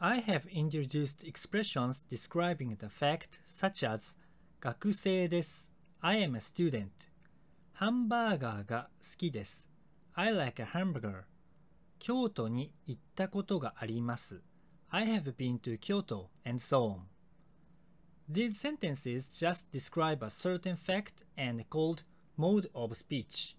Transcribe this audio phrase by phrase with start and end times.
[0.00, 4.14] I have introduced expressions describing the fact such as
[4.60, 5.70] 学生です。
[6.00, 6.88] I am a student.
[7.72, 9.66] ハンバーガーが好きです。
[10.14, 11.24] I like a hamburger.
[11.98, 14.42] 京都に行ったことがあります。
[14.90, 17.00] I have been to Kyoto and so on.
[18.28, 22.02] These sentences just describe a certain fact and called
[22.36, 23.56] mode of speech.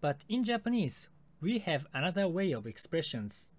[0.00, 1.08] But in Japanese,
[1.40, 3.51] we have another way of expressions.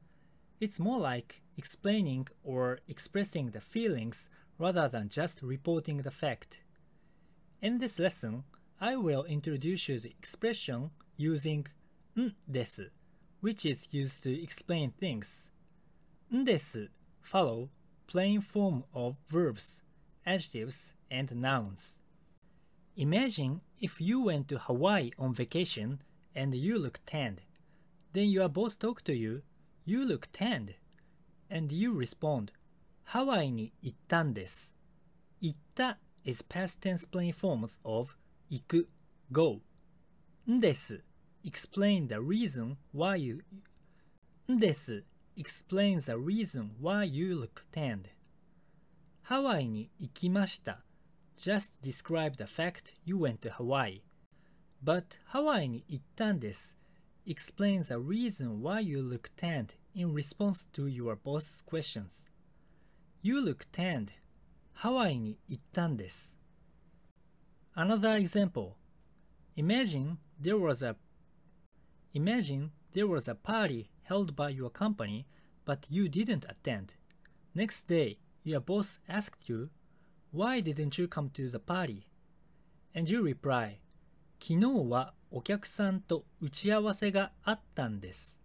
[0.64, 6.60] It's more like explaining or expressing the feelings rather than just reporting the fact.
[7.60, 8.44] In this lesson,
[8.80, 11.66] I will introduce you the expression using
[12.16, 12.34] n
[13.40, 15.50] which is used to explain things.
[16.32, 16.46] N
[17.20, 17.68] follow
[18.06, 19.82] plain form of verbs,
[20.24, 21.98] adjectives, and nouns.
[22.96, 26.00] Imagine if you went to Hawaii on vacation
[26.34, 27.42] and you look tanned.
[28.14, 29.42] Then your boss talked to you
[29.85, 30.75] you look tanned,
[31.49, 32.51] and you respond,
[33.03, 34.75] ハワイに行ったんです。
[35.41, 38.15] 行った is past tense plain forms of
[38.49, 38.89] 行く
[39.31, 39.61] go.
[40.49, 41.03] んです
[41.43, 43.43] explain the reason why you
[44.51, 45.03] んです
[45.37, 48.05] explains the reason why you look tanned.
[49.21, 50.83] ハワイに行きました。
[51.37, 54.01] just describe the fact you went to Hawaii.
[54.83, 56.75] But ハワイに行ったんです
[57.25, 62.27] explains the reason why you look tanned in response to your boss's questions.
[63.21, 64.13] You look tanned.
[64.73, 66.35] ハワイに行ったんです。
[67.75, 68.75] Another example.
[69.57, 70.95] Imagine there was a
[72.13, 75.27] Imagine there was a party held by your company,
[75.65, 76.95] but you didn't attend.
[77.53, 79.69] Next day, your boss asked you,
[80.31, 82.07] Why didn't you come to the party?
[82.95, 83.79] And you reply,
[84.46, 88.38] 昨日はお客さんと打ち合わせがあったんです。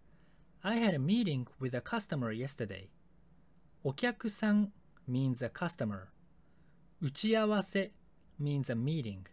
[0.62, 2.88] I had a meeting with a customer yesterday.
[3.84, 4.72] お客さん
[5.10, 6.04] means a customer.
[7.02, 7.92] 打ち合わせ
[8.42, 9.24] means a meeting.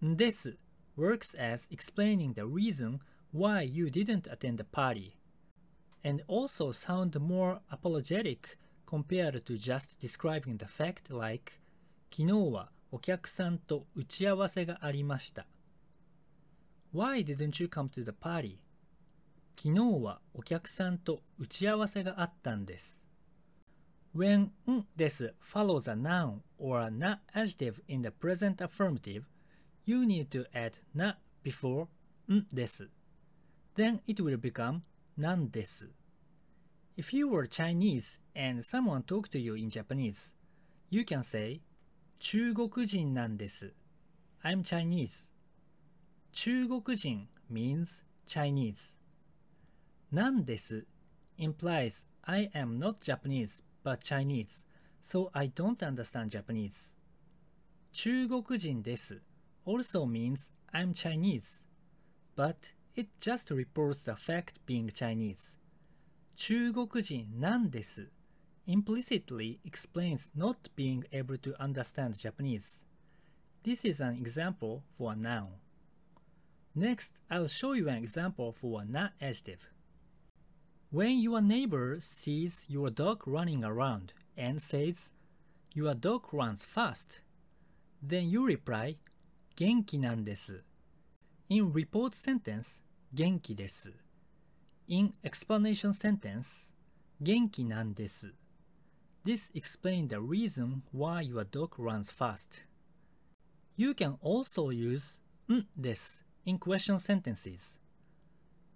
[0.00, 0.56] です
[0.96, 3.00] works as explaining the reason
[3.34, 5.18] why you didn't attend the party
[6.02, 8.56] and also sound more apologetic
[8.86, 11.60] compared to just describing the fact like
[12.10, 15.44] 昨日はお客さんと打ち合わせがありました。
[16.93, 18.59] Why didn't you come to the party?
[19.55, 23.01] 昨日はお客さんと打ち合わせがあったんです。
[24.15, 29.23] When んです follows a noun or a na adjective in the present affirmative,
[29.85, 31.87] you need to add na before
[32.31, 32.89] んです。
[33.75, 34.81] Then it will become
[35.17, 35.89] なんです。
[36.95, 40.31] If you were Chinese and someone talked to you in Japanese,
[40.91, 41.61] you can say
[42.19, 43.73] 中国人なんです。
[44.43, 45.31] I'm Chinese.
[46.31, 48.95] 中国人 means Chinese.
[50.11, 50.85] なんです
[51.37, 54.63] implies I am not Japanese but Chinese,
[55.01, 56.95] so I don't understand Japanese.
[57.91, 59.21] 中国人です
[59.65, 61.61] also means I'm Chinese,
[62.35, 65.57] but it just reports the fact being Chinese.
[66.35, 68.09] 中国人なんです
[68.65, 72.83] implicitly explains not being able to understand Japanese.
[73.63, 75.49] This is an example for a noun.
[76.78, 79.68] Next, I'll show you an example for a na adjective.
[80.90, 85.10] When your neighbor sees your dog running around and says,
[85.74, 87.18] Your dog runs fast,
[88.00, 88.98] then you reply,
[89.56, 90.62] "Genki nandes."
[91.48, 92.80] In report sentence,
[93.12, 93.92] 元気です.
[94.86, 96.70] In explanation sentence,
[97.20, 98.32] 元気なんです.
[99.24, 102.62] This explains the reason why your dog runs fast.
[103.76, 107.76] You can also use んです in question sentences.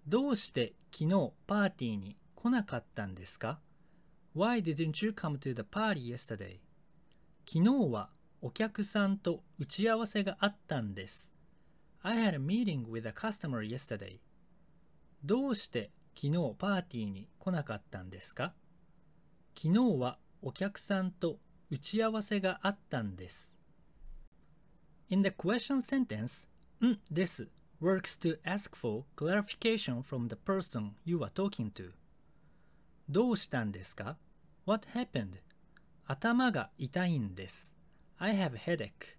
[0.07, 3.59] どうして昨日パーティーに来なかったんですか
[4.35, 6.59] ?Why didn't you come to the party yesterday?
[7.47, 8.09] 昨日は
[8.41, 11.31] お客さんと打ち合わせがあったんです。
[12.03, 14.19] I had a meeting with a customer yesterday.
[15.23, 18.53] どうして昨日パーティーに来なかったんですか
[19.57, 21.39] 昨日はお客さんと
[21.71, 23.55] 打ち合わせがあったんです。
[25.09, 26.45] In the question sentence,
[26.85, 27.47] んです
[27.82, 31.92] works to ask for clarification from the person you are talking to.
[33.08, 34.16] どうしたんですか
[34.66, 35.40] ?What happened?
[36.06, 37.74] 頭が痛いんです。
[38.18, 39.16] I have a headache.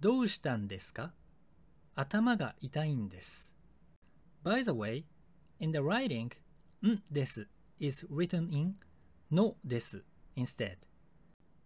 [0.00, 1.12] どうしたんですか
[1.94, 3.50] 頭が痛いんです。
[4.44, 5.04] By the way,
[5.60, 6.30] in the writing,
[6.86, 7.48] んです
[7.80, 8.76] is written in
[9.30, 10.04] のです
[10.36, 10.76] instead.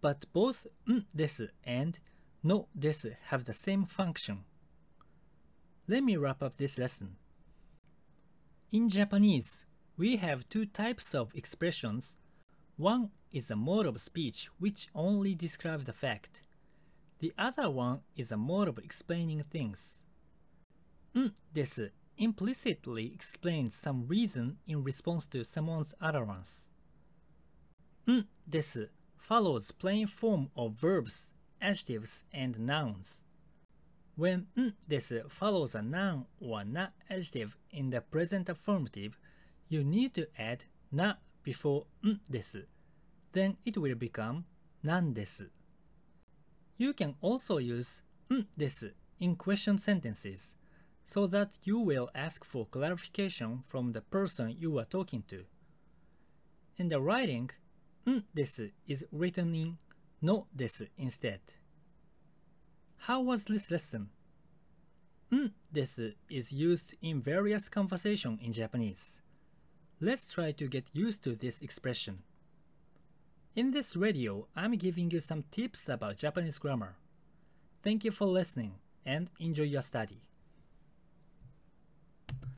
[0.01, 1.99] But both んです and
[2.43, 4.39] のです have the same function.
[5.87, 7.15] Let me wrap up this lesson.
[8.71, 9.65] In Japanese,
[9.97, 12.17] we have two types of expressions
[12.77, 16.41] One is a mode of speech which only describes the fact.
[17.19, 20.01] The other one is a mode of explaining things.
[21.15, 26.69] んです implicitly explains some reason in response to someone's utterance.
[28.07, 33.22] んです follows plain form of verbs, adjectives, and nouns.
[34.16, 39.18] When n this follows a noun or na adjective in the present affirmative,
[39.68, 42.56] you need to add na before n this.
[43.32, 44.44] Then it will become
[44.82, 45.14] nan.
[46.76, 48.84] You can also use n this
[49.18, 50.54] in question sentences
[51.04, 55.44] so that you will ask for clarification from the person you are talking to.
[56.76, 57.50] In the writing,
[58.06, 58.24] n
[58.86, 59.78] is written in
[60.22, 61.40] のです instead.
[63.07, 64.09] How was this lesson?
[65.35, 69.19] んです is used in various conversation in Japanese.
[70.01, 72.19] Let's try to get used to this expression.
[73.55, 76.95] In this radio, I'm giving you some tips about Japanese grammar.
[77.83, 78.75] Thank you for listening
[79.05, 80.21] and enjoy your study.